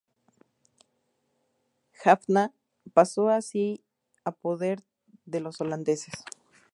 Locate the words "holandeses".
5.61-6.13